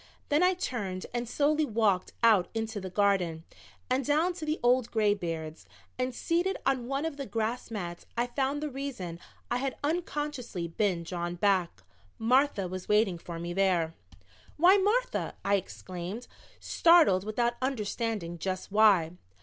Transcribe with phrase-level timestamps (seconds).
[0.29, 3.43] Then I turned and slowly walked out into the garden
[3.87, 5.67] and down to the old graybeards.
[5.99, 9.19] And seated on one of the grass mats I found the reason
[9.51, 11.83] I had unconsciously been drawn back.
[12.17, 13.93] Martha was waiting for me there.
[14.57, 16.25] "Why, Martha," I exclaimed,
[16.59, 19.11] startled without understanding just why.